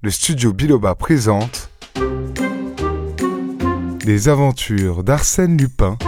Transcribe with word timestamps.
le 0.00 0.10
studio 0.10 0.52
Biloba 0.52 0.94
présente 0.94 1.70
Les 4.04 4.28
aventures 4.28 5.02
d'Arsène 5.02 5.56
Lupin 5.56 5.98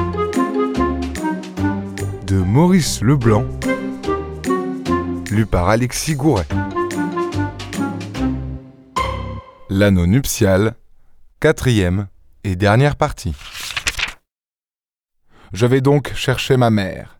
de 2.24 2.36
Maurice 2.36 3.02
Leblanc, 3.02 3.44
lu 5.32 5.44
par 5.44 5.68
Alexis 5.68 6.14
Gouret. 6.14 6.46
L'anneau 9.68 10.06
nuptial, 10.06 10.76
quatrième 11.40 12.06
et 12.44 12.54
dernière 12.54 12.94
partie. 12.94 13.34
Je 15.52 15.66
vais 15.66 15.80
donc 15.80 16.14
chercher 16.14 16.56
ma 16.56 16.70
mère. 16.70 17.18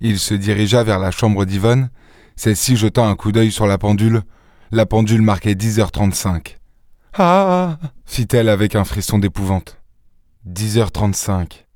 Il 0.00 0.18
se 0.18 0.34
dirigea 0.34 0.82
vers 0.82 0.98
la 0.98 1.12
chambre 1.12 1.44
d'Yvonne, 1.44 1.90
celle-ci 2.34 2.76
jetant 2.76 3.06
un 3.06 3.14
coup 3.14 3.30
d'œil 3.30 3.52
sur 3.52 3.68
la 3.68 3.78
pendule. 3.78 4.22
La 4.72 4.84
pendule 4.84 5.22
marquait 5.22 5.54
10h35. 5.54 6.56
Ah 7.14 7.78
fit-elle 8.04 8.48
avec 8.48 8.74
un 8.74 8.82
frisson 8.82 9.18
d'épouvante. 9.18 9.80
10h35. 10.48 11.66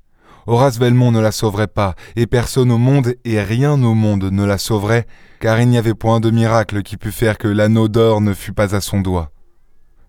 Horace 0.45 0.77
Belmont 0.77 1.13
ne 1.13 1.21
la 1.21 1.31
sauverait 1.31 1.67
pas, 1.67 1.95
et 2.17 2.27
personne 2.27 2.69
au 2.69 2.77
monde 2.77 3.15
et 3.23 3.41
rien 3.41 3.81
au 3.81 3.93
monde 3.93 4.25
ne 4.25 4.43
la 4.43 4.57
sauverait, 4.57 5.07
car 5.39 5.61
il 5.61 5.69
n'y 5.69 5.77
avait 5.77 5.93
point 5.93 6.19
de 6.19 6.31
miracle 6.31 6.83
qui 6.83 6.97
pût 6.97 7.13
faire 7.13 7.37
que 7.37 7.47
l'anneau 7.47 7.87
d'or 7.87 8.19
ne 8.19 8.33
fût 8.33 8.53
pas 8.53 8.75
à 8.75 8.81
son 8.81 8.99
doigt. 8.99 9.31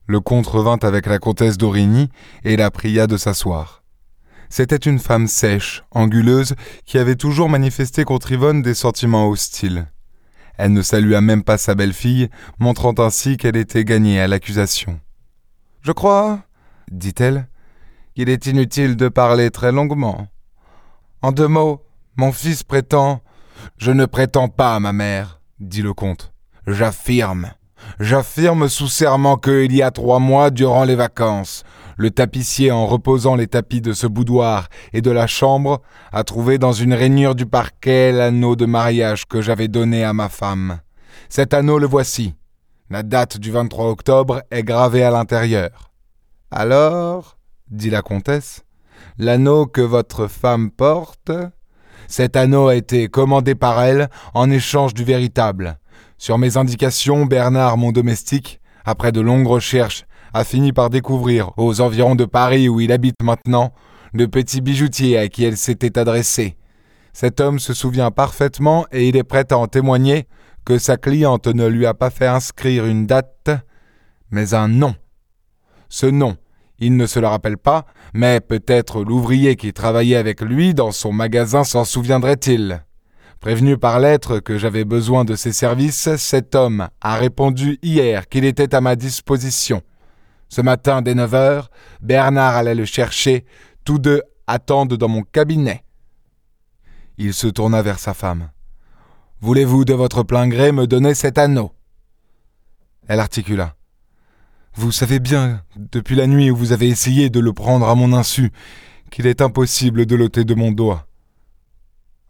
Le 0.06 0.18
comte 0.18 0.48
revint 0.48 0.78
avec 0.82 1.06
la 1.06 1.20
comtesse 1.20 1.58
d'Origny 1.58 2.08
et 2.42 2.56
la 2.56 2.72
pria 2.72 3.06
de 3.06 3.16
s'asseoir. 3.16 3.84
C'était 4.48 4.74
une 4.76 4.98
femme 4.98 5.28
sèche, 5.28 5.84
anguleuse, 5.92 6.56
qui 6.84 6.98
avait 6.98 7.14
toujours 7.14 7.48
manifesté 7.48 8.02
contre 8.04 8.32
Yvonne 8.32 8.60
des 8.60 8.74
sentiments 8.74 9.28
hostiles. 9.28 9.86
Elle 10.58 10.72
ne 10.72 10.82
salua 10.82 11.20
même 11.20 11.42
pas 11.42 11.58
sa 11.58 11.74
belle-fille, 11.74 12.28
montrant 12.58 12.94
ainsi 12.98 13.36
qu'elle 13.36 13.56
était 13.56 13.84
gagnée 13.84 14.20
à 14.20 14.28
l'accusation. 14.28 15.00
Je 15.80 15.92
crois, 15.92 16.40
dit-elle, 16.90 17.48
qu'il 18.14 18.28
est 18.28 18.46
inutile 18.46 18.96
de 18.96 19.08
parler 19.08 19.50
très 19.50 19.72
longuement. 19.72 20.28
En 21.22 21.32
deux 21.32 21.48
mots, 21.48 21.82
mon 22.16 22.32
fils 22.32 22.62
prétend. 22.62 23.22
Je 23.78 23.90
ne 23.90 24.06
prétends 24.06 24.48
pas, 24.48 24.78
ma 24.80 24.92
mère, 24.92 25.40
dit 25.60 25.82
le 25.82 25.94
comte. 25.94 26.32
J'affirme. 26.66 27.52
J'affirme 27.98 28.68
sous 28.68 28.88
serment 28.88 29.36
que, 29.36 29.64
il 29.64 29.74
y 29.74 29.82
a 29.82 29.90
trois 29.90 30.18
mois, 30.18 30.50
durant 30.50 30.84
les 30.84 30.94
vacances, 30.94 31.64
le 31.96 32.10
tapissier, 32.10 32.70
en 32.70 32.86
reposant 32.86 33.34
les 33.34 33.46
tapis 33.46 33.80
de 33.80 33.92
ce 33.92 34.06
boudoir 34.06 34.68
et 34.92 35.00
de 35.00 35.10
la 35.10 35.26
chambre, 35.26 35.82
a 36.12 36.24
trouvé 36.24 36.58
dans 36.58 36.72
une 36.72 36.94
rainure 36.94 37.34
du 37.34 37.46
parquet 37.46 38.12
l'anneau 38.12 38.56
de 38.56 38.66
mariage 38.66 39.26
que 39.26 39.42
j'avais 39.42 39.68
donné 39.68 40.04
à 40.04 40.12
ma 40.12 40.28
femme. 40.28 40.80
Cet 41.28 41.54
anneau 41.54 41.78
le 41.78 41.86
voici. 41.86 42.34
La 42.90 43.02
date 43.02 43.38
du 43.38 43.50
23 43.50 43.88
octobre 43.90 44.42
est 44.50 44.64
gravée 44.64 45.02
à 45.02 45.10
l'intérieur. 45.10 45.90
Alors, 46.50 47.38
dit 47.70 47.88
la 47.88 48.02
comtesse, 48.02 48.64
l'anneau 49.18 49.66
que 49.66 49.80
votre 49.80 50.26
femme 50.26 50.70
porte, 50.70 51.32
cet 52.06 52.36
anneau 52.36 52.68
a 52.68 52.74
été 52.74 53.08
commandé 53.08 53.54
par 53.54 53.82
elle 53.82 54.10
en 54.34 54.50
échange 54.50 54.92
du 54.92 55.04
véritable. 55.04 55.78
Sur 56.18 56.36
mes 56.36 56.56
indications, 56.58 57.24
Bernard, 57.24 57.78
mon 57.78 57.92
domestique, 57.92 58.60
après 58.84 59.12
de 59.12 59.20
longues 59.20 59.46
recherches, 59.46 60.04
a 60.34 60.44
fini 60.44 60.72
par 60.72 60.90
découvrir, 60.90 61.52
aux 61.56 61.80
environs 61.80 62.14
de 62.14 62.24
Paris 62.24 62.68
où 62.68 62.80
il 62.80 62.92
habite 62.92 63.22
maintenant, 63.22 63.72
le 64.12 64.28
petit 64.28 64.60
bijoutier 64.60 65.18
à 65.18 65.28
qui 65.28 65.44
elle 65.44 65.56
s'était 65.56 65.98
adressée. 65.98 66.56
Cet 67.12 67.40
homme 67.40 67.58
se 67.58 67.74
souvient 67.74 68.10
parfaitement 68.10 68.86
et 68.92 69.08
il 69.08 69.16
est 69.16 69.24
prêt 69.24 69.46
à 69.50 69.58
en 69.58 69.66
témoigner 69.66 70.26
que 70.64 70.78
sa 70.78 70.96
cliente 70.96 71.46
ne 71.48 71.66
lui 71.66 71.86
a 71.86 71.94
pas 71.94 72.10
fait 72.10 72.26
inscrire 72.26 72.86
une 72.86 73.06
date, 73.06 73.50
mais 74.30 74.54
un 74.54 74.68
nom. 74.68 74.94
Ce 75.88 76.06
nom, 76.06 76.36
il 76.78 76.96
ne 76.96 77.06
se 77.06 77.20
le 77.20 77.26
rappelle 77.26 77.58
pas, 77.58 77.84
mais 78.14 78.40
peut-être 78.40 79.04
l'ouvrier 79.04 79.56
qui 79.56 79.72
travaillait 79.72 80.16
avec 80.16 80.40
lui 80.40 80.74
dans 80.74 80.90
son 80.90 81.12
magasin 81.12 81.64
s'en 81.64 81.84
souviendrait-il. 81.84 82.84
Prévenu 83.40 83.76
par 83.76 83.98
lettre 83.98 84.38
que 84.38 84.56
j'avais 84.56 84.84
besoin 84.84 85.24
de 85.24 85.34
ses 85.34 85.52
services, 85.52 86.14
cet 86.16 86.54
homme 86.54 86.88
a 87.00 87.16
répondu 87.16 87.78
hier 87.82 88.28
qu'il 88.28 88.44
était 88.44 88.74
à 88.74 88.80
ma 88.80 88.94
disposition. 88.94 89.82
Ce 90.52 90.60
matin, 90.60 91.00
dès 91.00 91.14
neuf 91.14 91.32
heures, 91.32 91.70
Bernard 92.02 92.56
allait 92.56 92.74
le 92.74 92.84
chercher. 92.84 93.46
Tous 93.86 93.98
deux 93.98 94.20
attendent 94.46 94.98
dans 94.98 95.08
mon 95.08 95.22
cabinet. 95.22 95.82
Il 97.16 97.32
se 97.32 97.46
tourna 97.46 97.80
vers 97.80 97.98
sa 97.98 98.12
femme. 98.12 98.50
Voulez-vous 99.40 99.86
de 99.86 99.94
votre 99.94 100.24
plein 100.24 100.46
gré 100.48 100.70
me 100.70 100.86
donner 100.86 101.14
cet 101.14 101.38
anneau? 101.38 101.72
Elle 103.08 103.20
articula. 103.20 103.76
Vous 104.74 104.92
savez 104.92 105.20
bien, 105.20 105.62
depuis 105.74 106.16
la 106.16 106.26
nuit 106.26 106.50
où 106.50 106.56
vous 106.56 106.72
avez 106.72 106.90
essayé 106.90 107.30
de 107.30 107.40
le 107.40 107.54
prendre 107.54 107.88
à 107.88 107.94
mon 107.94 108.12
insu, 108.12 108.52
qu'il 109.10 109.26
est 109.26 109.40
impossible 109.40 110.04
de 110.04 110.16
l'ôter 110.16 110.44
de 110.44 110.54
mon 110.54 110.70
doigt. 110.70 111.06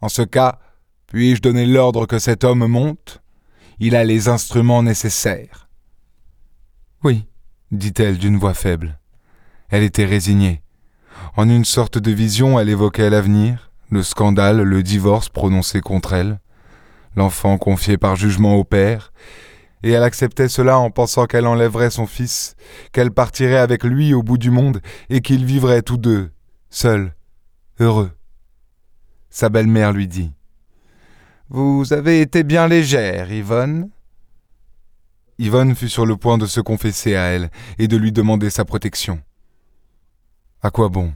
En 0.00 0.09
ce 0.09 0.22
cas, 0.22 0.61
puis-je 1.09 1.43
donner 1.43 1.66
l'ordre 1.66 2.06
que 2.06 2.21
cet 2.21 2.44
homme 2.44 2.69
monte? 2.69 3.21
Il 3.81 3.97
a 3.97 4.05
les 4.05 4.28
instruments 4.28 4.84
nécessaires. 4.84 5.69
Oui, 7.03 7.27
dit-elle 7.72 8.19
d'une 8.19 8.37
voix 8.37 8.55
faible. 8.55 8.99
Elle 9.71 9.83
était 9.83 10.05
résignée. 10.05 10.62
En 11.37 11.49
une 11.49 11.65
sorte 11.65 11.99
de 11.99 12.10
vision, 12.10 12.60
elle 12.60 12.69
évoquait 12.69 13.10
l'avenir, 13.10 13.72
le 13.91 14.03
scandale, 14.03 14.62
le 14.62 14.83
divorce 14.83 15.28
prononcé 15.28 15.81
contre 15.81 16.12
elle, 16.12 16.41
l'enfant 17.16 17.59
confié 17.59 17.97
par 17.97 18.16
jugement 18.16 18.56
au 18.56 18.65
père, 18.65 19.12
et 19.82 19.91
elle 19.91 20.03
acceptait 20.03 20.49
cela 20.49 20.78
en 20.78 20.91
pensant 20.91 21.27
qu'elle 21.27 21.47
enlèverait 21.47 21.91
son 21.91 22.06
fils, 22.06 22.55
qu'elle 22.93 23.11
partirait 23.11 23.56
avec 23.56 23.82
lui 23.84 24.15
au 24.15 24.22
bout 24.22 24.38
du 24.38 24.50
monde, 24.50 24.81
et 25.11 25.21
qu'ils 25.21 25.44
vivraient 25.44 25.82
tous 25.82 25.97
deux, 25.97 26.31
seuls, 26.71 27.15
heureux. 27.81 28.12
Sa 29.31 29.49
belle-mère 29.49 29.93
lui 29.93 30.09
dit. 30.09 30.32
Vous 31.49 31.93
avez 31.93 32.21
été 32.21 32.44
bien 32.44 32.69
légère, 32.69 33.32
Yvonne. 33.32 33.91
Yvonne 35.43 35.75
fut 35.75 35.89
sur 35.89 36.07
le 36.07 36.17
point 36.17 36.39
de 36.39 36.47
se 36.47 36.61
confesser 36.61 37.17
à 37.17 37.25
elle 37.25 37.51
et 37.77 37.89
de 37.89 37.97
lui 37.97 38.13
demander 38.13 38.49
sa 38.49 38.65
protection. 38.65 39.21
À 40.63 40.71
quoi 40.71 40.89
bon? 40.89 41.13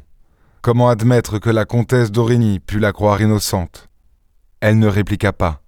Comment 0.63 0.89
admettre 0.89 1.39
que 1.39 1.49
la 1.49 1.65
comtesse 1.65 2.11
d'Origny 2.11 2.59
pût 2.59 2.81
la 2.81 2.93
croire 2.93 3.23
innocente? 3.23 3.89
Elle 4.59 4.81
ne 4.81 4.89
répliqua 4.89 5.33
pas. 5.33 5.63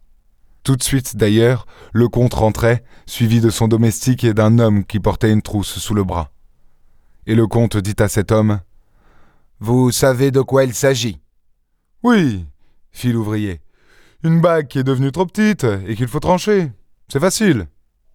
Tout 0.65 0.75
de 0.75 0.83
suite, 0.83 1.17
d'ailleurs, 1.17 1.67
le 1.93 2.09
comte 2.09 2.35
rentrait, 2.35 2.83
suivi 3.07 3.41
de 3.41 3.49
son 3.49 3.69
domestique 3.69 4.25
et 4.25 4.35
d'un 4.35 4.59
homme 4.59 4.85
qui 4.85 4.99
portait 4.99 5.31
une 5.31 5.41
trousse 5.41 5.79
sous 5.79 5.95
le 5.95 6.03
bras. 6.03 6.33
Et 7.27 7.37
le 7.37 7.47
comte 7.47 7.77
dit 7.77 7.95
à 8.01 8.09
cet 8.09 8.33
homme 8.33 8.59
Vous 9.61 9.93
savez 9.93 10.33
de 10.33 10.41
quoi 10.41 10.65
il 10.65 10.75
s'agit? 10.75 11.21
Oui, 12.03 12.45
fit 12.91 13.13
l'ouvrier. 13.13 13.61
Une 14.25 14.41
bague 14.41 14.67
qui 14.67 14.81
est 14.81 14.85
devenue 14.85 15.13
trop 15.13 15.27
petite 15.27 15.63
et 15.87 15.95
qu'il 15.95 16.09
faut 16.09 16.19
trancher. 16.19 16.73
C'est 17.07 17.21
facile. 17.21 17.69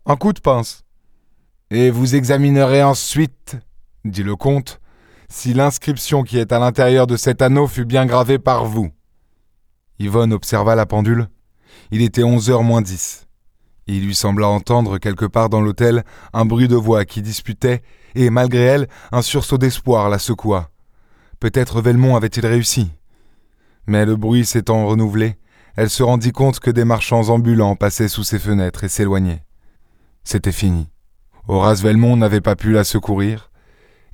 Un 0.05 0.17
coup 0.17 0.33
de 0.33 0.41
pince. 0.41 0.83
Et 1.71 1.89
vous 1.89 2.15
examinerez 2.15 2.83
ensuite, 2.83 3.55
dit 4.03 4.23
le 4.23 4.35
comte, 4.35 4.81
si 5.29 5.53
l'inscription 5.53 6.23
qui 6.23 6.37
est 6.37 6.51
à 6.51 6.59
l'intérieur 6.59 7.07
de 7.07 7.15
cet 7.15 7.41
anneau 7.41 7.67
fut 7.67 7.85
bien 7.85 8.05
gravée 8.05 8.37
par 8.37 8.65
vous. 8.65 8.91
Yvonne 9.99 10.33
observa 10.33 10.75
la 10.75 10.85
pendule. 10.85 11.29
Il 11.91 12.01
était 12.01 12.23
onze 12.23 12.49
heures 12.49 12.63
moins 12.63 12.81
dix. 12.81 13.27
Il 13.87 14.05
lui 14.05 14.13
sembla 14.13 14.49
entendre 14.49 14.97
quelque 14.97 15.25
part 15.25 15.47
dans 15.47 15.61
l'hôtel 15.61 16.03
un 16.33 16.43
bruit 16.43 16.67
de 16.67 16.75
voix 16.75 17.05
qui 17.05 17.21
disputait, 17.21 17.81
et 18.13 18.29
malgré 18.29 18.63
elle, 18.63 18.89
un 19.13 19.21
sursaut 19.21 19.57
d'espoir 19.57 20.09
la 20.09 20.19
secoua. 20.19 20.69
Peut-être 21.39 21.81
Velmont 21.81 22.17
avait-il 22.17 22.45
réussi. 22.45 22.91
Mais 23.87 24.05
le 24.05 24.17
bruit 24.17 24.45
s'étant 24.45 24.85
renouvelé, 24.85 25.37
elle 25.77 25.89
se 25.89 26.03
rendit 26.03 26.33
compte 26.33 26.59
que 26.59 26.71
des 26.71 26.83
marchands 26.83 27.29
ambulants 27.29 27.77
passaient 27.77 28.09
sous 28.09 28.25
ses 28.25 28.39
fenêtres 28.39 28.83
et 28.83 28.89
s'éloignaient. 28.89 29.45
C'était 30.23 30.51
fini. 30.51 30.89
Horace 31.47 31.81
Velmont 31.81 32.15
n'avait 32.15 32.41
pas 32.41 32.55
pu 32.55 32.71
la 32.71 32.83
secourir, 32.83 33.51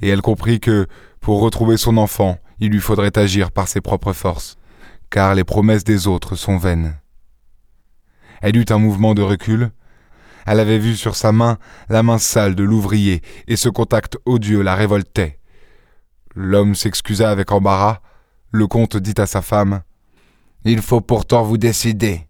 et 0.01 0.09
elle 0.09 0.21
comprit 0.21 0.59
que, 0.59 0.87
pour 1.19 1.41
retrouver 1.41 1.77
son 1.77 1.97
enfant, 1.97 2.39
il 2.59 2.71
lui 2.71 2.79
faudrait 2.79 3.17
agir 3.17 3.51
par 3.51 3.67
ses 3.67 3.81
propres 3.81 4.13
forces, 4.13 4.57
car 5.09 5.35
les 5.35 5.43
promesses 5.43 5.83
des 5.83 6.07
autres 6.07 6.35
sont 6.35 6.57
vaines. 6.57 6.95
Elle 8.41 8.57
eut 8.57 8.65
un 8.69 8.77
mouvement 8.77 9.13
de 9.13 9.21
recul. 9.21 9.71
Elle 10.45 10.59
avait 10.59 10.79
vu 10.79 10.95
sur 10.95 11.15
sa 11.15 11.31
main 11.31 11.57
la 11.89 12.03
main 12.03 12.17
sale 12.17 12.55
de 12.55 12.63
l'ouvrier, 12.63 13.21
et 13.47 13.55
ce 13.55 13.69
contact 13.69 14.17
odieux 14.25 14.61
la 14.61 14.75
révoltait. 14.75 15.39
L'homme 16.35 16.75
s'excusa 16.75 17.29
avec 17.29 17.51
embarras. 17.51 17.99
Le 18.51 18.65
comte 18.65 18.97
dit 18.97 19.13
à 19.17 19.25
sa 19.25 19.41
femme 19.41 19.81
Il 20.63 20.81
faut 20.81 21.01
pourtant 21.01 21.43
vous 21.43 21.57
décider. 21.57 22.28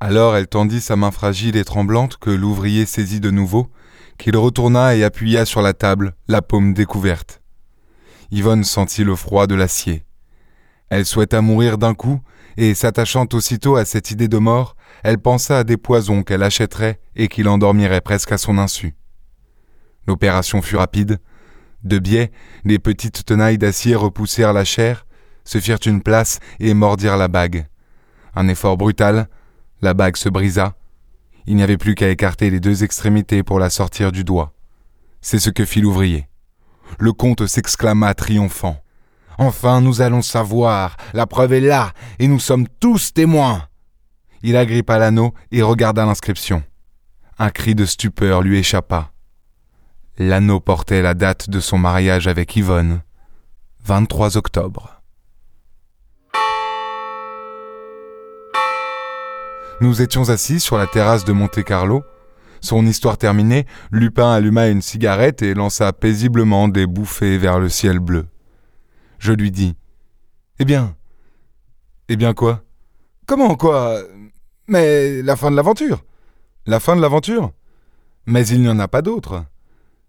Alors 0.00 0.34
elle 0.34 0.46
tendit 0.46 0.80
sa 0.80 0.96
main 0.96 1.10
fragile 1.10 1.56
et 1.56 1.64
tremblante 1.64 2.16
que 2.16 2.30
l'ouvrier 2.30 2.86
saisit 2.86 3.20
de 3.20 3.30
nouveau, 3.30 3.70
qu'il 4.16 4.36
retourna 4.36 4.96
et 4.96 5.04
appuya 5.04 5.44
sur 5.44 5.60
la 5.60 5.74
table, 5.74 6.14
la 6.26 6.40
paume 6.40 6.72
découverte. 6.72 7.42
Yvonne 8.30 8.64
sentit 8.64 9.04
le 9.04 9.14
froid 9.14 9.46
de 9.46 9.54
l'acier. 9.54 10.04
Elle 10.88 11.04
souhaita 11.04 11.42
mourir 11.42 11.76
d'un 11.76 11.94
coup, 11.94 12.20
et 12.56 12.74
s'attachant 12.74 13.26
aussitôt 13.32 13.76
à 13.76 13.84
cette 13.84 14.10
idée 14.10 14.28
de 14.28 14.38
mort, 14.38 14.74
elle 15.02 15.18
pensa 15.18 15.58
à 15.58 15.64
des 15.64 15.76
poisons 15.76 16.22
qu'elle 16.22 16.42
achèterait 16.42 16.98
et 17.14 17.28
qui 17.28 17.42
l'endormiraient 17.42 18.00
presque 18.00 18.32
à 18.32 18.38
son 18.38 18.58
insu. 18.58 18.94
L'opération 20.06 20.62
fut 20.62 20.76
rapide. 20.76 21.18
De 21.84 21.98
biais, 21.98 22.30
les 22.64 22.78
petites 22.78 23.24
tenailles 23.24 23.58
d'acier 23.58 23.94
repoussèrent 23.94 24.52
la 24.52 24.64
chair, 24.64 25.06
se 25.44 25.58
firent 25.58 25.78
une 25.84 26.02
place 26.02 26.38
et 26.58 26.74
mordirent 26.74 27.16
la 27.16 27.28
bague. 27.28 27.66
Un 28.34 28.48
effort 28.48 28.76
brutal, 28.76 29.28
la 29.82 29.94
bague 29.94 30.16
se 30.16 30.28
brisa. 30.28 30.74
Il 31.46 31.56
n'y 31.56 31.62
avait 31.62 31.78
plus 31.78 31.94
qu'à 31.94 32.08
écarter 32.08 32.50
les 32.50 32.60
deux 32.60 32.84
extrémités 32.84 33.42
pour 33.42 33.58
la 33.58 33.70
sortir 33.70 34.12
du 34.12 34.24
doigt. 34.24 34.52
C'est 35.20 35.38
ce 35.38 35.50
que 35.50 35.64
fit 35.64 35.80
l'ouvrier. 35.80 36.28
Le 36.98 37.12
comte 37.12 37.46
s'exclama 37.46 38.14
triomphant. 38.14 38.82
Enfin 39.38 39.80
nous 39.80 40.02
allons 40.02 40.22
savoir, 40.22 40.96
la 41.14 41.26
preuve 41.26 41.54
est 41.54 41.60
là, 41.60 41.92
et 42.18 42.28
nous 42.28 42.38
sommes 42.38 42.68
tous 42.80 43.14
témoins. 43.14 43.68
Il 44.42 44.56
agrippa 44.56 44.98
l'anneau 44.98 45.34
et 45.50 45.62
regarda 45.62 46.04
l'inscription. 46.04 46.62
Un 47.38 47.50
cri 47.50 47.74
de 47.74 47.86
stupeur 47.86 48.42
lui 48.42 48.58
échappa. 48.58 49.12
L'anneau 50.18 50.60
portait 50.60 51.00
la 51.00 51.14
date 51.14 51.48
de 51.48 51.60
son 51.60 51.78
mariage 51.78 52.26
avec 52.26 52.54
Yvonne, 52.54 53.02
23 53.84 54.36
octobre. 54.36 54.99
Nous 59.80 60.02
étions 60.02 60.28
assis 60.28 60.60
sur 60.60 60.76
la 60.76 60.86
terrasse 60.86 61.24
de 61.24 61.32
Monte-Carlo. 61.32 62.02
Son 62.60 62.86
histoire 62.86 63.16
terminée, 63.16 63.64
Lupin 63.90 64.30
alluma 64.30 64.68
une 64.68 64.82
cigarette 64.82 65.40
et 65.40 65.54
lança 65.54 65.90
paisiblement 65.94 66.68
des 66.68 66.86
bouffées 66.86 67.38
vers 67.38 67.58
le 67.58 67.70
ciel 67.70 67.98
bleu. 67.98 68.26
Je 69.18 69.32
lui 69.32 69.50
dis 69.50 69.74
Eh 70.58 70.66
bien 70.66 70.96
Eh 72.10 72.16
bien 72.16 72.34
quoi? 72.34 72.62
Comment 73.26 73.54
quoi? 73.54 74.02
Mais 74.68 75.22
la 75.22 75.34
fin 75.36 75.50
de 75.50 75.56
l'aventure 75.56 76.04
La 76.66 76.78
fin 76.78 76.94
de 76.94 77.00
l'aventure 77.00 77.52
Mais 78.26 78.46
il 78.48 78.60
n'y 78.60 78.68
en 78.68 78.78
a 78.80 78.88
pas 78.88 79.00
d'autre. 79.00 79.46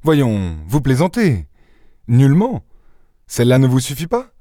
Voyons, 0.03 0.57
vous 0.68 0.81
plaisantez. 0.81 1.47
Nullement. 2.09 2.65
Celle-là 3.25 3.57
ne 3.57 3.68
vous 3.68 3.79
suffit 3.79 4.07
pas 4.07 4.33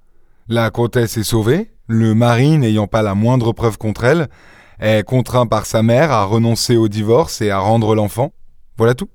La 0.49 0.73
comtesse 0.73 1.17
est 1.19 1.23
sauvée, 1.23 1.71
le 1.87 2.17
mari 2.17 2.59
n'ayant 2.59 2.88
pas 2.88 3.03
la 3.03 3.15
moindre 3.15 3.53
preuve 3.53 3.79
contre 3.79 4.03
elle, 4.03 4.29
est 4.81 5.05
contraint 5.05 5.47
par 5.47 5.67
sa 5.67 5.82
mère 5.82 6.11
à 6.11 6.25
renoncer 6.25 6.77
au 6.77 6.88
divorce 6.88 7.41
et 7.41 7.50
à 7.50 7.59
rendre 7.59 7.94
l'enfant. 7.94 8.32
Voilà 8.77 8.94
tout. 8.94 9.11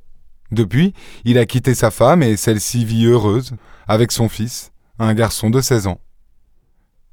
Depuis, 0.52 0.94
il 1.26 1.38
a 1.38 1.46
quitté 1.46 1.74
sa 1.74 1.92
femme 1.92 2.24
et 2.24 2.38
celle-ci 2.38 2.86
vit 2.86 3.06
heureuse, 3.06 3.54
avec 3.88 4.12
son 4.12 4.30
fils, 4.30 4.72
un 5.00 5.14
garçon 5.14 5.50
de 5.50 5.60
16 5.60 5.88
ans. 5.88 6.00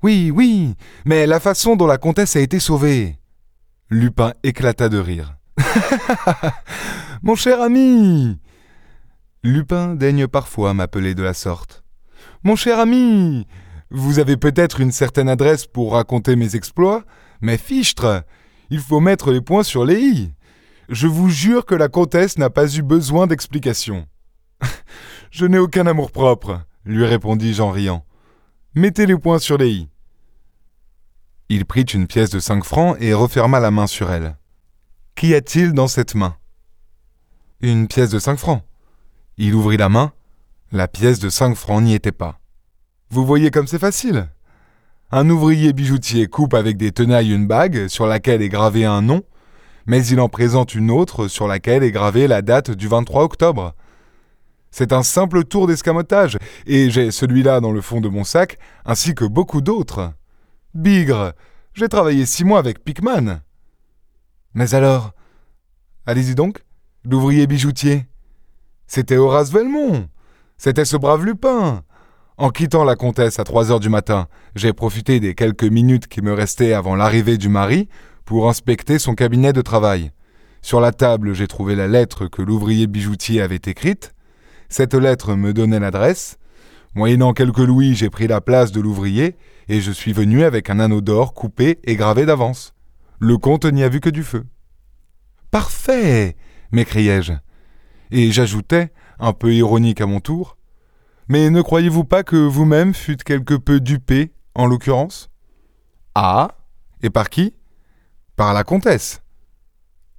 Oui, 0.03 0.31
oui, 0.35 0.75
mais 1.05 1.27
la 1.27 1.41
façon 1.41 1.77
dont 1.77 1.87
la 1.87 1.99
comtesse 1.99 2.37
a 2.37 2.41
été 2.41 2.61
sauvée. 2.61 3.19
Lupin 3.89 4.33
éclata 4.43 4.89
de 4.89 4.99
rire. 4.99 5.37
Mon 7.23 7.37
cher 7.37 7.61
ami 7.61 8.39
Lupin 9.45 9.95
daigne 9.95 10.27
parfois 10.27 10.75
m'appeler 10.75 11.15
de 11.15 11.23
la 11.23 11.35
sorte. 11.35 11.85
Mon 12.43 12.57
cher 12.57 12.79
ami, 12.79 13.47
vous 13.91 14.19
avez 14.19 14.37
peut-être 14.37 14.81
une 14.81 14.93
certaine 14.93 15.29
adresse 15.29 15.67
pour 15.67 15.93
raconter 15.93 16.37
mes 16.37 16.57
exploits, 16.57 17.05
mais 17.41 17.59
fichtre, 17.59 18.25
il 18.73 18.81
faut 18.81 19.01
mettre 19.01 19.33
les 19.33 19.43
points 19.43 19.65
sur 19.65 19.85
les 19.85 20.01
i. 20.01 20.33
Je 20.89 21.07
vous 21.07 21.29
jure 21.29 21.67
que 21.67 21.75
la 21.75 21.91
comtesse 21.91 22.39
n'a 22.39 22.49
pas 22.49 22.75
eu 22.75 22.81
besoin 22.81 23.27
d'explication. 23.27 24.07
Je 25.31 25.45
n'ai 25.45 25.59
aucun 25.59 25.87
amour-propre, 25.87 26.63
lui 26.87 27.05
répondis-je 27.05 27.61
en 27.61 27.71
riant. 27.71 28.07
Mettez 28.75 29.05
les 29.05 29.19
points 29.19 29.39
sur 29.39 29.59
les 29.59 29.69
i. 29.69 29.89
Il 31.51 31.67
prit 31.67 31.83
une 31.83 32.07
pièce 32.07 32.31
de 32.31 32.41
cinq 32.41 32.65
francs 32.65 32.97
et 32.99 33.13
referma 33.13 33.61
la 33.61 33.71
main 33.71 33.87
sur 33.87 34.11
elle. 34.11 34.39
Qu'y 35.17 35.35
a-t-il 35.35 35.75
dans 35.75 35.89
cette 35.89 36.15
main? 36.15 36.37
Une 37.61 37.89
pièce 37.89 38.09
de 38.09 38.19
cinq 38.19 38.39
francs. 38.39 38.63
Il 39.37 39.55
ouvrit 39.55 39.77
la 39.77 39.91
main. 39.91 40.15
La 40.71 40.89
pièce 40.89 41.19
de 41.19 41.29
cinq 41.29 41.57
francs 41.57 41.83
n'y 41.83 41.93
était 41.93 42.11
pas. 42.11 42.41
Vous 43.11 43.27
voyez 43.27 43.51
comme 43.51 43.67
c'est 43.67 43.79
facile. 43.79 44.31
Un 45.15 45.29
ouvrier 45.29 45.75
bijoutier 45.75 46.27
coupe 46.27 46.55
avec 46.55 46.79
des 46.79 46.91
tenailles 46.91 47.35
une 47.35 47.47
bague 47.47 47.89
sur 47.89 48.07
laquelle 48.07 48.41
est 48.41 48.49
gravé 48.49 48.87
un 48.87 49.03
nom, 49.03 49.23
mais 49.85 50.07
il 50.07 50.19
en 50.21 50.31
présente 50.31 50.75
une 50.75 50.91
autre 50.91 51.29
sur 51.29 51.47
laquelle 51.47 51.83
est 51.83 51.91
gravée 51.91 52.27
la 52.27 52.41
date 52.41 52.71
du 52.71 52.89
23 52.89 53.23
octobre. 53.23 53.75
C'est 54.71 54.91
un 54.91 55.03
simple 55.03 55.45
tour 55.45 55.67
d'escamotage, 55.67 56.39
et 56.65 56.89
j'ai 56.89 57.11
celui-là 57.11 57.61
dans 57.61 57.73
le 57.73 57.83
fond 57.83 58.01
de 58.01 58.09
mon 58.09 58.25
sac, 58.25 58.57
ainsi 58.87 59.15
que 59.15 59.27
beaucoup 59.27 59.61
d'autres. 59.61 60.15
Bigre, 60.73 61.33
j'ai 61.75 61.91
travaillé 61.91 62.25
six 62.25 62.45
mois 62.45 62.59
avec 62.59 62.83
Pickman. 62.83 63.43
Mais 64.55 64.75
alors 64.75 65.13
Allez-y 66.07 66.35
donc, 66.35 66.65
l'ouvrier 67.05 67.47
bijoutier. 67.47 68.07
C'était 68.87 69.19
Horace 69.19 69.53
Velmont. 69.53 70.09
C'était 70.57 70.87
ce 70.87 70.97
brave 70.97 71.27
Lupin. 71.27 71.85
En 72.43 72.51
quittant 72.51 72.83
la 72.83 72.97
comtesse 72.97 73.39
à 73.39 73.45
trois 73.45 73.71
heures 73.71 73.79
du 73.79 73.89
matin, 73.89 74.27
j'ai 74.57 74.73
profité 74.73 75.21
des 75.21 75.37
quelques 75.37 75.63
minutes 75.63 76.09
qui 76.09 76.23
me 76.23 76.33
restaient 76.33 76.73
avant 76.73 76.97
l'arrivée 76.97 77.39
du 77.39 77.49
mari 77.49 77.89
pour 78.25 78.49
inspecter 78.49 78.99
son 78.99 79.15
cabinet 79.15 79.53
de 79.53 79.63
travail. 79.63 80.11
Sur 80.61 80.81
la 80.81 80.91
table, 80.91 81.35
j'ai 81.35 81.47
trouvé 81.47 81.77
la 81.77 81.87
lettre 81.87 82.27
que 82.27 82.43
l'ouvrier 82.43 82.89
bijoutier 82.89 83.43
avait 83.43 83.61
écrite. 83.65 84.13
Cette 84.69 84.95
lettre 84.95 85.37
me 85.37 85.53
donnait 85.53 85.79
l'adresse. 85.79 86.37
Moyennant 86.97 87.33
quelques 87.33 87.59
louis, 87.59 87.95
j'ai 87.95 88.11
pris 88.11 88.27
la 88.27 88.41
place 88.41 88.73
de 88.73 88.81
l'ouvrier 88.81 89.37
et 89.69 89.81
je 89.81 89.93
suis 89.93 90.13
venu 90.13 90.43
avec 90.43 90.69
un 90.69 90.81
anneau 90.81 91.01
d'or 91.01 91.35
coupé 91.35 91.79
et 91.85 91.95
gravé 91.95 92.27
d'avance. 92.27 92.75
Le 93.21 93.39
comte 93.39 93.67
n'y 93.67 93.85
a 93.85 93.89
vu 93.89 94.01
que 94.01 94.11
du 94.11 94.25
feu. 94.25 94.43
Parfait 95.53 96.35
m'écriai-je 96.73 97.35
et 98.11 98.33
j'ajoutais, 98.33 98.91
un 99.21 99.33
peu 99.33 99.55
ironique 99.55 100.01
à 100.01 100.07
mon 100.07 100.19
tour, 100.19 100.57
Mais 101.33 101.49
ne 101.49 101.63
croyez-vous 101.63 102.05
pas 102.05 102.25
que 102.25 102.37
vous-même 102.37 102.93
fûtes 102.93 103.25
quelque 103.25 103.55
peu 103.55 103.81
dupé, 103.81 104.35
en 104.55 104.67
l'occurrence? 104.67 105.31
Ah 106.15 106.49
Et 107.03 107.09
par 107.09 107.31
qui? 107.31 107.55
Par 108.37 108.53
la 108.53 108.65
comtesse. 108.65 109.23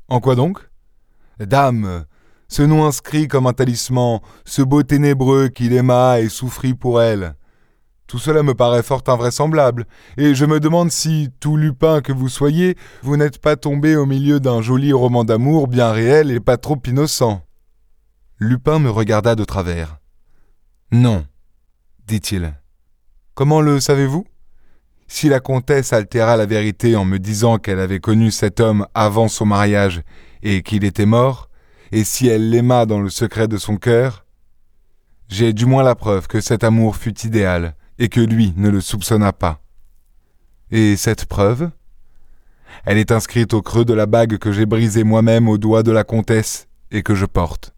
En 0.07 0.19
quoi 0.19 0.33
donc? 0.33 0.71
Dame, 1.39 2.05
ce 2.47 2.63
nom 2.63 2.83
inscrit 2.83 3.27
comme 3.27 3.45
un 3.45 3.53
talisman, 3.53 4.21
ce 4.43 4.63
beau 4.63 4.81
ténébreux 4.81 5.49
qu'il 5.49 5.73
aima 5.73 6.19
et 6.19 6.29
souffrit 6.29 6.73
pour 6.73 6.99
elle. 6.99 7.35
Tout 8.07 8.17
cela 8.17 8.41
me 8.41 8.55
paraît 8.55 8.81
fort 8.81 9.03
invraisemblable, 9.05 9.85
et 10.17 10.33
je 10.33 10.45
me 10.45 10.59
demande 10.59 10.89
si, 10.89 11.29
tout 11.39 11.57
lupin 11.57 12.01
que 12.01 12.11
vous 12.11 12.27
soyez, 12.27 12.75
vous 13.03 13.17
n'êtes 13.17 13.37
pas 13.37 13.55
tombé 13.55 13.95
au 13.95 14.07
milieu 14.07 14.39
d'un 14.39 14.63
joli 14.63 14.91
roman 14.93 15.23
d'amour 15.23 15.67
bien 15.67 15.91
réel 15.91 16.31
et 16.31 16.39
pas 16.39 16.57
trop 16.57 16.81
innocent. 16.87 17.43
Lupin 18.39 18.79
me 18.79 18.89
regarda 18.89 19.35
de 19.35 19.43
travers. 19.43 19.99
Non, 20.93 21.25
dit-il. 22.05 22.53
Comment 23.33 23.61
le 23.61 23.79
savez-vous? 23.79 24.27
Si 25.07 25.27
la 25.27 25.39
comtesse 25.39 25.91
altéra 25.91 26.37
la 26.37 26.45
vérité 26.45 26.95
en 26.95 27.03
me 27.03 27.17
disant 27.17 27.57
qu'elle 27.57 27.79
avait 27.79 27.99
connu 27.99 28.29
cet 28.29 28.59
homme 28.59 28.85
avant 28.93 29.27
son 29.27 29.47
mariage 29.47 30.03
et 30.43 30.61
qu'il 30.61 30.83
était 30.83 31.07
mort, 31.07 31.49
et 31.91 32.03
si 32.03 32.27
elle 32.27 32.51
l'aima 32.51 32.85
dans 32.85 32.99
le 32.99 33.09
secret 33.09 33.47
de 33.47 33.57
son 33.57 33.77
cœur, 33.77 34.27
j'ai 35.29 35.51
du 35.51 35.65
moins 35.65 35.81
la 35.81 35.95
preuve 35.95 36.27
que 36.27 36.41
cet 36.41 36.63
amour 36.63 36.95
fut 36.95 37.19
idéal 37.25 37.75
et 37.97 38.07
que 38.07 38.21
lui 38.21 38.53
ne 38.55 38.69
le 38.69 38.79
soupçonna 38.79 39.33
pas. 39.33 39.63
Et 40.69 40.95
cette 40.95 41.25
preuve? 41.25 41.71
Elle 42.85 42.99
est 42.99 43.11
inscrite 43.11 43.55
au 43.55 43.63
creux 43.63 43.85
de 43.85 43.95
la 43.95 44.05
bague 44.05 44.37
que 44.37 44.51
j'ai 44.51 44.67
brisée 44.67 45.03
moi-même 45.03 45.49
au 45.49 45.57
doigt 45.57 45.81
de 45.81 45.91
la 45.91 46.03
comtesse 46.03 46.67
et 46.91 47.01
que 47.01 47.15
je 47.15 47.25
porte. 47.25 47.73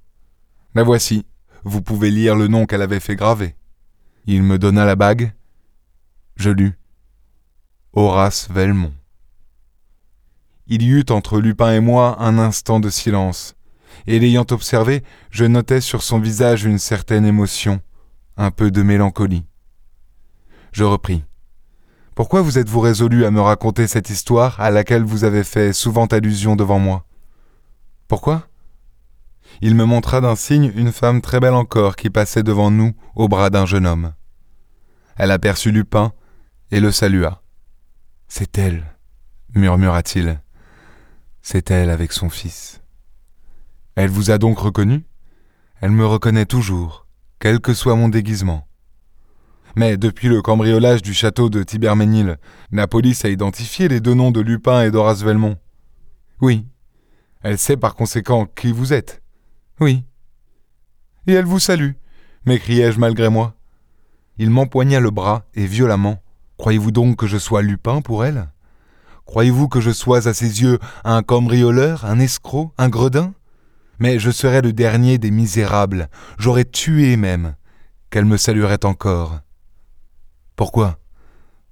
La 0.73 0.83
voici. 0.83 1.25
Vous 1.67 1.81
pouvez 1.81 2.11
lire 2.11 2.35
le 2.35 2.47
nom 2.47 2.67
qu'elle 2.67 2.83
avait 2.83 2.99
fait 2.99 3.15
graver. 3.15 3.55
Il 4.27 4.43
me 4.43 4.59
donna 4.59 4.85
la 4.85 4.95
bague. 4.95 5.33
Je 6.35 6.51
lus. 6.51 6.77
Horace 7.93 8.47
Velmont. 8.51 8.93
Il 10.67 10.83
y 10.83 10.89
eut 10.89 11.05
entre 11.09 11.39
Lupin 11.39 11.73
et 11.73 11.79
moi 11.79 12.21
un 12.21 12.37
instant 12.37 12.79
de 12.79 12.91
silence, 12.91 13.55
et 14.05 14.19
l'ayant 14.19 14.45
observé, 14.51 15.03
je 15.31 15.45
notai 15.45 15.81
sur 15.81 16.03
son 16.03 16.19
visage 16.19 16.65
une 16.65 16.77
certaine 16.77 17.25
émotion, 17.25 17.81
un 18.37 18.51
peu 18.51 18.69
de 18.69 18.83
mélancolie. 18.83 19.45
Je 20.71 20.83
repris. 20.83 21.23
Pourquoi 22.13 22.43
vous 22.43 22.59
êtes-vous 22.59 22.79
résolu 22.79 23.25
à 23.25 23.31
me 23.31 23.41
raconter 23.41 23.87
cette 23.87 24.11
histoire 24.11 24.59
à 24.59 24.69
laquelle 24.69 25.03
vous 25.03 25.23
avez 25.23 25.43
fait 25.43 25.73
souvent 25.73 26.05
allusion 26.05 26.55
devant 26.55 26.79
moi? 26.79 27.07
Pourquoi? 28.07 28.47
Il 29.61 29.75
me 29.75 29.85
montra 29.85 30.21
d'un 30.21 30.35
signe 30.35 30.71
une 30.75 30.91
femme 30.91 31.21
très 31.21 31.39
belle 31.39 31.53
encore 31.53 31.95
qui 31.95 32.09
passait 32.09 32.43
devant 32.43 32.71
nous 32.71 32.93
au 33.15 33.27
bras 33.27 33.49
d'un 33.49 33.65
jeune 33.65 33.87
homme. 33.87 34.13
Elle 35.17 35.31
aperçut 35.31 35.71
Lupin 35.71 36.13
et 36.71 36.79
le 36.79 36.91
salua. 36.91 37.41
C'est 38.27 38.57
elle, 38.57 38.83
murmura-t-il. 39.55 40.41
C'est 41.41 41.71
elle 41.71 41.89
avec 41.89 42.11
son 42.11 42.29
fils. 42.29 42.81
Elle 43.95 44.09
vous 44.09 44.31
a 44.31 44.37
donc 44.37 44.59
reconnu? 44.59 45.05
Elle 45.79 45.91
me 45.91 46.05
reconnaît 46.05 46.45
toujours, 46.45 47.07
quel 47.39 47.59
que 47.59 47.73
soit 47.73 47.95
mon 47.95 48.09
déguisement. 48.09 48.67
Mais 49.75 49.97
depuis 49.97 50.29
le 50.29 50.41
cambriolage 50.41 51.01
du 51.01 51.13
château 51.13 51.49
de 51.49 51.61
Tiberménil, 51.61 52.37
la 52.71 52.87
police 52.87 53.25
a 53.25 53.29
identifié 53.29 53.87
les 53.87 53.99
deux 53.99 54.13
noms 54.13 54.31
de 54.31 54.39
Lupin 54.39 54.83
et 54.83 54.91
d'Horace 54.91 55.21
Velmont. 55.21 55.57
Oui. 56.41 56.65
Elle 57.41 57.57
sait 57.57 57.77
par 57.77 57.95
conséquent 57.95 58.45
qui 58.45 58.71
vous 58.71 58.93
êtes. 58.93 59.21
Oui. 59.79 60.03
Et 61.27 61.33
elle 61.33 61.45
vous 61.45 61.59
salue, 61.59 61.91
m'écriai-je 62.45 62.99
malgré 62.99 63.29
moi. 63.29 63.55
Il 64.37 64.49
m'empoigna 64.49 64.99
le 64.99 65.11
bras, 65.11 65.45
et 65.53 65.65
violemment. 65.65 66.21
Croyez-vous 66.57 66.91
donc 66.91 67.17
que 67.17 67.27
je 67.27 67.37
sois 67.37 67.61
Lupin 67.61 68.01
pour 68.01 68.25
elle? 68.25 68.49
Croyez-vous 69.25 69.67
que 69.67 69.81
je 69.81 69.91
sois 69.91 70.27
à 70.27 70.33
ses 70.33 70.61
yeux 70.61 70.79
un 71.03 71.23
cambrioleur, 71.23 72.05
un 72.05 72.19
escroc, 72.19 72.71
un 72.77 72.89
gredin? 72.89 73.33
Mais 73.99 74.19
je 74.19 74.29
serais 74.29 74.61
le 74.61 74.73
dernier 74.73 75.17
des 75.17 75.31
misérables, 75.31 76.09
j'aurais 76.37 76.65
tué 76.65 77.17
même, 77.17 77.55
qu'elle 78.09 78.25
me 78.25 78.37
saluerait 78.37 78.85
encore. 78.85 79.39
Pourquoi? 80.55 80.99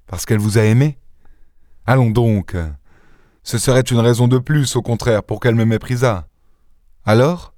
Parce 0.07 0.25
qu'elle 0.25 0.39
vous 0.39 0.57
a 0.57 0.63
aimé? 0.63 0.97
Allons 1.85 2.11
donc. 2.11 2.55
Ce 3.43 3.57
serait 3.57 3.81
une 3.81 3.99
raison 3.99 4.27
de 4.27 4.37
plus, 4.37 4.75
au 4.75 4.81
contraire, 4.81 5.23
pour 5.23 5.39
qu'elle 5.39 5.55
me 5.55 5.65
méprisât. 5.65 6.27
Alors? 7.05 7.52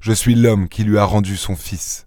Je 0.00 0.12
suis 0.12 0.34
l'homme 0.34 0.66
qui 0.68 0.82
lui 0.82 0.96
a 0.96 1.04
rendu 1.04 1.36
son 1.36 1.54
fils. 1.54 2.06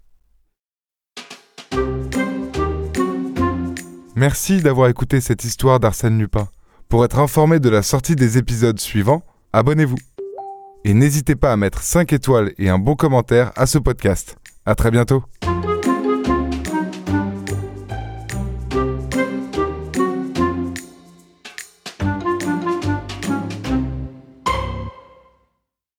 Merci 4.16 4.62
d'avoir 4.62 4.90
écouté 4.90 5.22
cette 5.22 5.44
histoire 5.44 5.80
d'Arsène 5.80 6.18
Lupin. 6.18 6.48
Pour 6.90 7.06
être 7.06 7.20
informé 7.20 7.60
de 7.60 7.70
la 7.70 7.84
sortie 7.84 8.16
des 8.16 8.40
épisodes 8.40 8.80
suivants, 8.80 9.24
abonnez-vous. 9.54 9.98
Et 10.86 10.96
n'hésitez 10.96 11.36
pas 11.36 11.54
à 11.54 11.58
mettre 11.58 11.82
5 11.82 12.12
étoiles 12.14 12.54
et 12.58 12.70
un 12.70 12.80
bon 12.80 12.96
commentaire 12.96 13.52
à 13.56 13.68
ce 13.68 13.78
podcast. 13.78 14.38
À 14.66 14.74
très 14.74 14.90
bientôt. 14.90 15.24